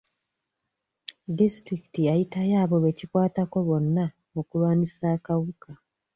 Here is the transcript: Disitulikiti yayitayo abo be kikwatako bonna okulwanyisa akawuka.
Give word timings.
Disitulikiti 1.37 1.99
yayitayo 2.07 2.55
abo 2.63 2.75
be 2.83 2.91
kikwatako 2.97 3.57
bonna 3.67 4.05
okulwanyisa 4.39 5.05
akawuka. 5.15 5.69